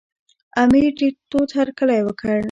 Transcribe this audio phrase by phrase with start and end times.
[0.61, 2.37] امیر ډېر تود هرکلی وکړ.